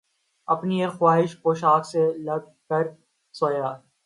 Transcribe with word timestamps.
اپنی 0.47 0.77
اِک 0.83 0.91
خواہشِ 0.97 1.31
پوشاک 1.41 1.81
سے 1.91 2.03
لگ 2.27 2.41
کر 2.69 2.83
سویا 3.35 3.69